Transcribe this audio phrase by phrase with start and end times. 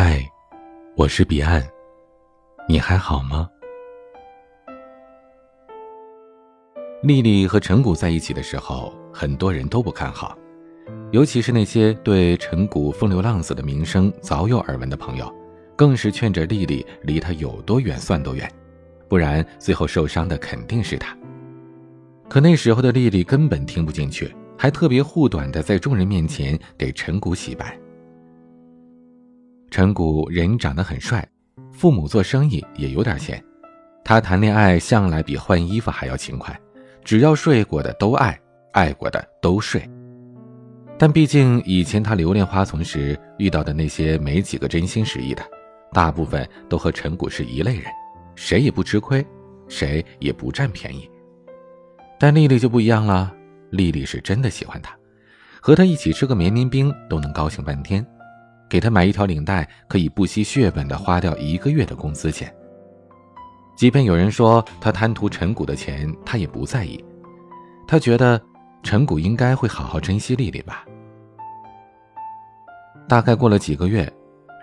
[0.00, 0.24] 嗨，
[0.96, 1.60] 我是彼岸，
[2.68, 3.50] 你还好吗？
[7.02, 10.38] 丽丽和陈谷在一起的时候，很多人都不看好，
[11.10, 15.34] 尤其是那些对陈谷风流浪子的名声早有耳闻的朋友，
[15.74, 18.48] 更是劝着丽丽离他有多远算多远，
[19.08, 21.12] 不然最后受伤的肯定是他。
[22.28, 27.76] 可那时候的丽丽根本听不进去，还特别护短的在众人面前给陈谷洗白。
[29.70, 31.26] 陈谷人长得很帅，
[31.72, 33.42] 父母做生意也有点钱，
[34.02, 36.58] 他谈恋爱向来比换衣服还要勤快，
[37.04, 38.38] 只要睡过的都爱，
[38.72, 39.88] 爱过的都睡。
[40.98, 45.42] 但毕竟以前他留恋花丛时遇到的那些没几个真心实意的，
[45.92, 47.84] 大部分都和陈谷是一类人，
[48.34, 49.24] 谁也不吃亏，
[49.68, 51.08] 谁也不占便宜。
[52.18, 53.32] 但丽丽就不一样了，
[53.70, 54.96] 丽丽是真的喜欢他，
[55.60, 58.04] 和他一起吃个绵绵冰都能高兴半天。
[58.68, 62.52] 给他买一条领带，可以不惜血本的花掉一个月的工资钱。
[63.76, 67.02] 即便有人说他贪图陈谷的钱，他也不在意。
[67.86, 68.40] 他觉得
[68.82, 70.84] 陈谷应该会好好珍惜丽丽吧。
[73.08, 74.12] 大概过了几个月，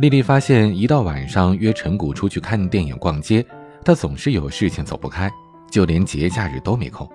[0.00, 3.46] 丽丽发现一到晚上约陈谷出去看电影、逛街，
[3.84, 5.30] 他总是有事情走不开，
[5.70, 7.08] 就连节假日都没空。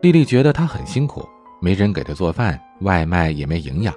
[0.00, 1.28] 丽丽觉得他很辛苦，
[1.60, 3.92] 没人给他做饭，外卖也没营养。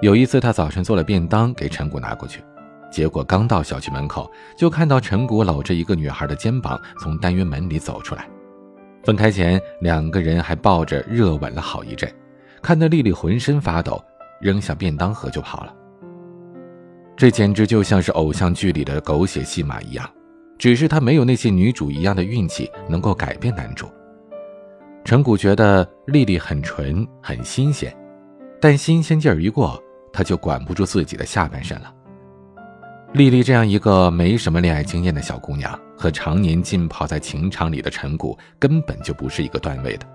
[0.00, 2.42] 有一次，他早晨做了便当给陈谷拿过去，
[2.90, 8.28] 结果刚到小区门口，就看到陈谷搂着一个女孩的肩膀从单元门里走出来。
[9.04, 12.12] 分开前，两个人还抱着热吻了好一阵，
[12.60, 14.02] 看得丽丽浑身发抖，
[14.40, 15.74] 扔下便当盒就跑了。
[17.16, 20.10] 这简直就像是偶像剧里的狗血戏码一样，
[20.58, 23.88] 只是他没有那些女主一样的运气能够改变男主。
[25.04, 27.94] 陈谷觉得丽丽很纯，很新鲜。
[28.64, 29.78] 但新鲜劲儿一过，
[30.10, 31.94] 他就管不住自己的下半身了。
[33.12, 40.06] 丽丽这样一个没什么恋爱经验的小姑娘，和常年浸泡在情场里的陈谷根本就不是一个段位的。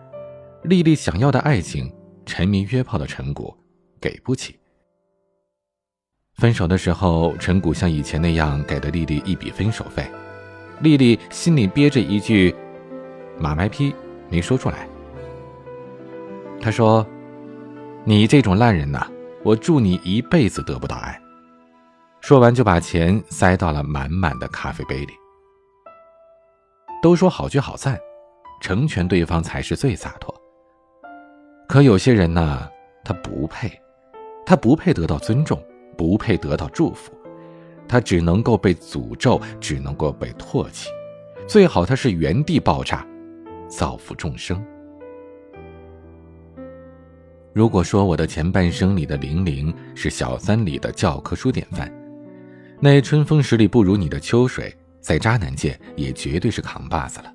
[0.64, 1.94] 丽丽想要的爱情，
[2.26, 3.56] 沉迷约炮的陈谷
[4.02, 4.58] 给不起。
[6.34, 10.10] 分手的时候，陈谷像以前那样给了丽丽一笔分手费，
[10.82, 12.56] 丽丽心里憋着一句
[13.38, 13.94] “马麦批”，
[14.28, 14.88] 没说出来。
[16.60, 17.06] 他说。
[18.10, 19.08] 你这种烂人呐，
[19.44, 21.22] 我祝你一辈子得不到爱。
[22.22, 25.14] 说完就把钱塞到了满满的咖啡杯里。
[27.04, 28.00] 都说好聚好散，
[28.62, 30.34] 成全对方才是最洒脱。
[31.68, 32.68] 可有些人呢，
[33.06, 33.80] 他不配，
[34.44, 35.64] 他不配得到尊重，
[35.96, 37.14] 不配得到祝福，
[37.88, 40.90] 他只能够被诅咒，只能够被唾弃。
[41.48, 43.06] 最好他是原地爆炸，
[43.68, 44.60] 造福众生。
[47.60, 51.92] 如果说我的前半生里的玲玲是小三里的教科书典范，
[52.80, 57.26] 那春风十里不如你的秋水，在渣男界也绝对是扛把子了。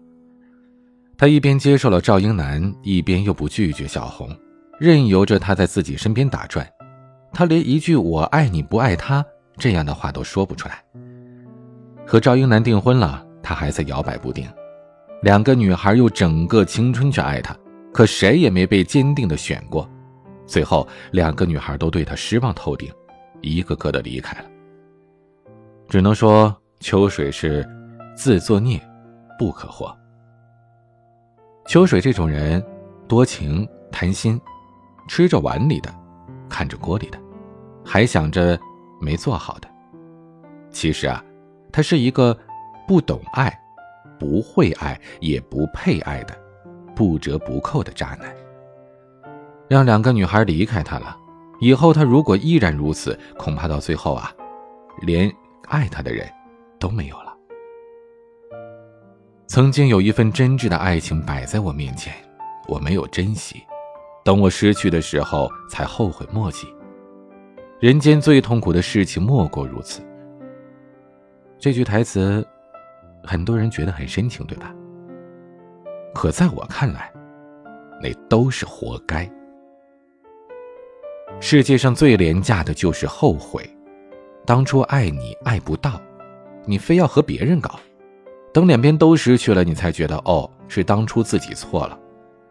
[1.19, 4.35] 他一边接受了赵英男，一边又不拒绝小红，
[4.81, 6.67] 任由着他在自己身边打转。
[7.31, 9.23] 他连一句“我爱你不爱他”
[9.61, 10.83] 这样的话都说不出来。
[12.07, 14.49] 和赵英男订婚了，他还在摇摆不定。
[15.21, 17.55] 两个女孩用整个青春去爱他，
[17.93, 19.87] 可谁也没被坚定的选过。
[20.47, 22.93] 最后，两个女孩都对他失望透顶，
[23.41, 24.49] 一个个的离开了。
[25.89, 27.67] 只能说秋水是
[28.17, 28.81] 自作孽，
[29.39, 29.97] 不可活。
[31.67, 32.65] 秋水这种人，
[33.09, 34.41] 多情、贪心，
[35.09, 35.95] 吃着碗里的，
[36.49, 37.19] 看着锅里的，
[37.85, 38.59] 还想着
[39.01, 39.69] 没做好的。
[40.71, 41.25] 其实啊，
[41.73, 42.37] 他是一个
[42.87, 43.53] 不懂爱、
[44.19, 46.37] 不会爱、也不配爱的
[46.95, 48.35] 不折不扣的渣男。
[49.69, 51.17] 让两个女孩离开他了，
[51.61, 54.31] 以后他如果依然如此，恐怕到最后啊，
[55.03, 55.33] 连
[55.69, 56.29] 爱他的人
[56.79, 57.35] 都没有了。
[59.47, 62.13] 曾经有一份真挚的爱情摆在我面前，
[62.69, 63.63] 我没有珍惜，
[64.25, 66.67] 等我失去的时候才后悔莫及。
[67.81, 70.03] 人间最痛苦的事情莫过如此。
[71.59, 72.47] 这句台词，
[73.23, 74.75] 很多人觉得很深情，对吧？
[76.15, 77.13] 可在我看来，
[78.03, 79.31] 那都是活该。
[81.41, 83.69] 世界上最廉价的就是后悔，
[84.47, 86.01] 当初爱你爱不到，
[86.65, 87.79] 你非要和别人搞，
[88.53, 91.99] 等两边都失去了，你才觉得哦，是当初自己错了，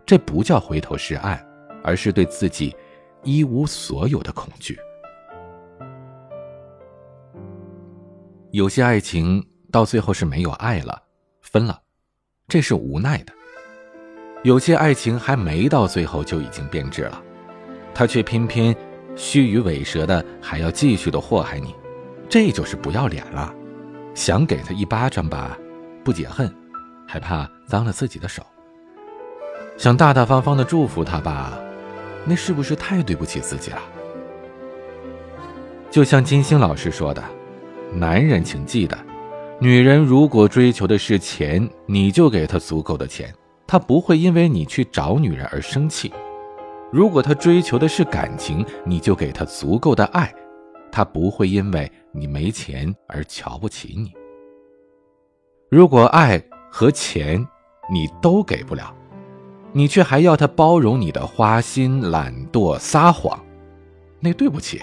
[0.05, 1.43] 这不叫回头是岸，
[1.83, 2.75] 而是对自己
[3.23, 4.77] 一无所有的恐惧。
[8.51, 11.01] 有些爱情到最后是没有爱了，
[11.41, 11.81] 分了，
[12.47, 13.33] 这是无奈的；
[14.43, 17.21] 有些爱情还没到最后就已经变质了。
[17.93, 18.75] 他却偏偏
[19.15, 21.75] 虚与委蛇的，还要继续的祸害你，
[22.27, 23.53] 这就是不要脸了。
[24.13, 25.57] 想给他一巴掌吧，
[26.03, 26.53] 不解恨，
[27.07, 28.43] 还怕脏了自己的手。
[29.77, 31.59] 想大大方方的祝福他吧，
[32.25, 33.81] 那是不是太对不起自己了？
[35.89, 37.23] 就像金星老师说的，
[37.91, 38.97] 男人请记得，
[39.59, 43.33] 女人如果追求的是钱，你就给她足够的钱，
[43.67, 46.09] 她不会因为你去找女人而生气；
[46.93, 50.31] 如果他追求的是感情，你就给他足够的爱，
[50.91, 54.13] 他不会因为你没钱而瞧不起你。
[55.71, 57.43] 如果爱和钱
[57.91, 58.93] 你都给不了，
[59.71, 63.43] 你却还要他包容你的花心、懒惰、撒谎，
[64.19, 64.79] 那对不起，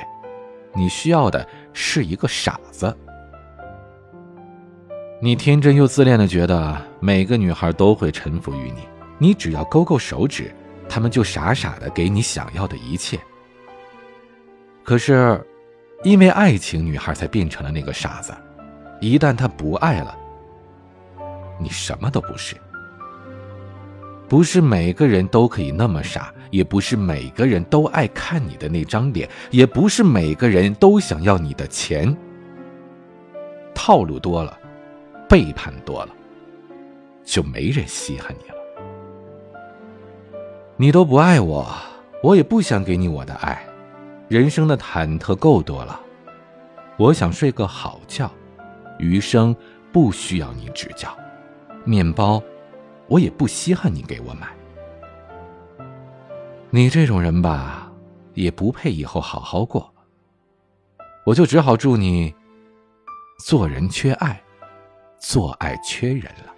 [0.75, 2.93] 你需要的是一个傻子。
[5.23, 8.81] 你天真又自恋的觉得每个女孩都会臣服于你，
[9.17, 10.53] 你只要勾勾手指，
[10.91, 13.17] 他们就傻傻的给你想要的一切。
[14.83, 15.41] 可是，
[16.03, 18.35] 因为爱情，女孩才变成了那个傻子。
[19.01, 20.19] 一旦她不爱了，
[21.61, 22.57] 你什么都不是。
[24.29, 32.17] 不是每个人都可以那么傻，也不是每个人都爱看你的那张脸，也不是每个人都想要你的钱。
[33.75, 34.59] 套路多了，
[35.29, 36.15] 背叛多了，
[37.25, 38.60] 就没人稀罕你了。
[40.81, 41.71] 你都不爱我，
[42.23, 43.63] 我也不想给你我的爱。
[44.29, 46.01] 人生的忐忑够多了，
[46.97, 48.31] 我想睡个好觉，
[48.99, 49.55] 余生
[49.93, 51.15] 不需要你指教。
[51.85, 52.43] 面包。
[53.09, 54.47] 我也不稀罕你给我买，
[56.71, 57.93] 你这种人吧，
[58.33, 59.93] 也不配以后好好过。
[61.27, 62.35] 我就只好祝你，
[63.45, 64.41] 做人缺爱，
[65.19, 66.55] 做爱缺人了。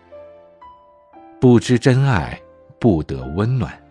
[1.40, 2.40] 不知真爱，
[2.78, 3.81] 不得温暖。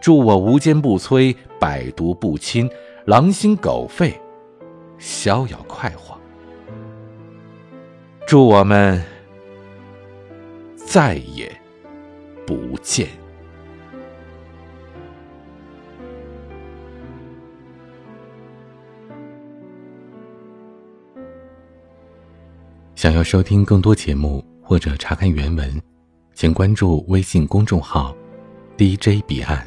[0.00, 2.68] 祝我无坚不摧，百毒不侵，
[3.04, 4.18] 狼心狗肺，
[4.98, 6.18] 逍遥快活。
[8.26, 9.02] 祝我们
[10.76, 11.60] 再也。
[12.50, 13.06] 不见。
[22.96, 25.80] 想要收听更多节目或者查看原文，
[26.34, 28.12] 请关注微信公众号
[28.76, 29.64] “DJ 彼岸”。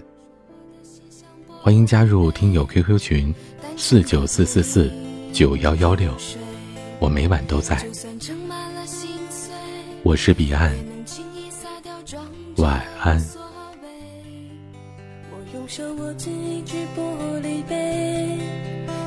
[1.64, 3.34] 欢迎加入听友 QQ 群：
[3.78, 4.92] 四九四四四
[5.32, 6.14] 九幺幺六，
[7.00, 7.82] 我每晚都在。
[10.04, 10.76] 我是彼岸。
[12.58, 13.18] 晚安。
[15.32, 18.38] 我用手握紧一只玻璃杯，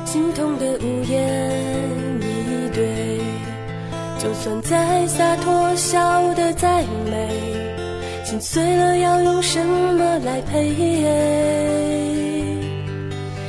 [0.03, 1.53] 心痛的无言
[2.21, 3.21] 以对。
[4.17, 7.36] 就算再洒脱，笑得再美，
[8.29, 10.75] 心碎了要用什么来赔？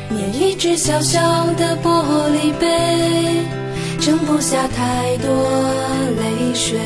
[0.09, 1.21] 捏一只小小
[1.55, 1.91] 的玻
[2.31, 3.43] 璃杯，
[3.99, 5.35] 盛不下太多
[6.17, 6.79] 泪水，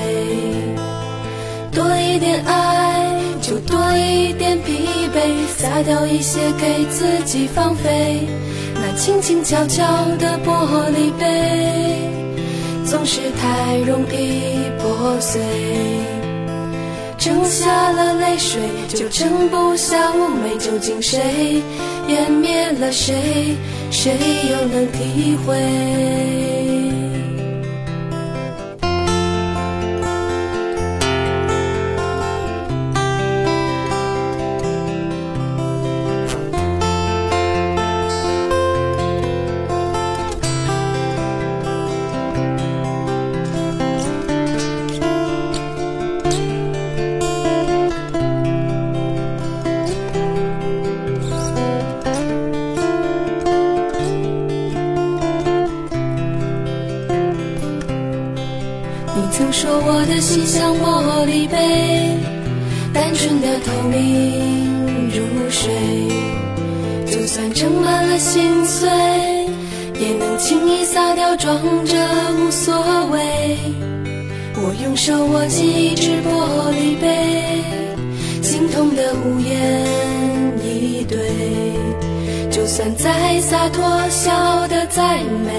[1.70, 3.20] 多一点爱。
[3.42, 8.26] 就多一点疲惫，撒掉一些给自己放飞。
[8.74, 9.84] 那轻轻悄悄
[10.18, 12.08] 的玻璃杯，
[12.86, 15.42] 总是太容易破碎。
[17.24, 20.56] 盛下了泪水，就盛不下妩媚。
[20.58, 21.62] 究竟谁
[22.08, 23.56] 湮灭了谁，
[23.92, 24.12] 谁
[24.50, 26.51] 又能体会？
[67.82, 68.88] 满了心碎，
[70.00, 71.96] 也能轻易洒掉，装着
[72.38, 72.74] 无所
[73.10, 73.58] 谓。
[74.54, 77.62] 我用手握紧一只玻璃杯，
[78.42, 79.82] 心痛的无言
[80.64, 81.18] 以对。
[82.50, 85.50] 就算再洒脱，笑得再美。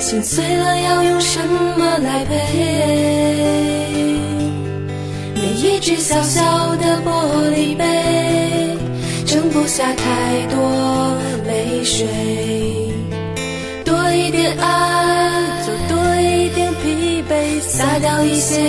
[0.00, 1.40] 心碎了，要用什
[1.78, 2.34] 么来赔？
[5.34, 7.84] 每一只小小的玻璃杯，
[9.54, 12.04] 不下太多泪水。
[13.84, 18.60] 多一点爱，就多一点疲惫，撒掉一些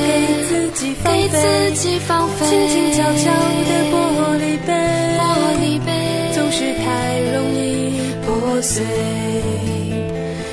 [1.03, 2.45] 给自己放飞。
[2.45, 3.31] 轻轻悄悄
[3.65, 3.95] 的玻
[4.37, 4.69] 璃杯，
[5.17, 5.23] 玻
[5.59, 5.89] 璃杯
[6.35, 6.85] 总是太
[7.33, 8.85] 容易破碎。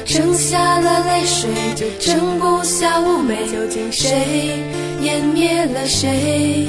[0.07, 3.37] 剩下了泪水，就盛不下妩媚。
[3.53, 4.63] 究竟谁
[5.03, 6.69] 湮灭了谁？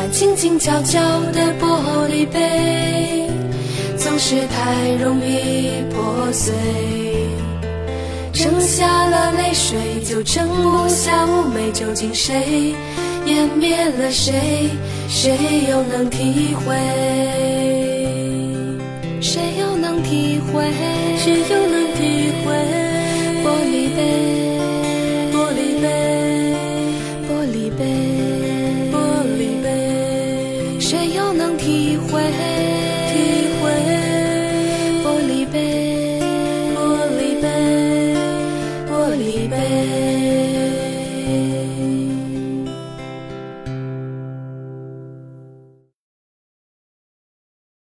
[0.00, 1.00] 那静静悄悄
[1.32, 3.28] 的玻璃杯，
[3.96, 6.54] 总是太容易破碎。
[8.32, 11.72] 盛下了泪水，就盛不下妩媚。
[11.72, 12.76] 究竟谁
[13.26, 14.70] 湮灭了谁？
[15.08, 15.36] 谁
[15.68, 16.76] 又能体会？
[19.20, 20.62] 谁又能体会？
[21.16, 22.77] 谁又能体会？